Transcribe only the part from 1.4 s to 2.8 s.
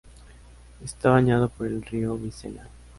por el Río Vizela.